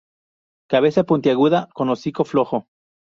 Cabeza 0.67 1.03
puntiaguda 1.03 1.69
con 1.75 1.89
hocico 1.91 2.25
flojo. 2.25 2.65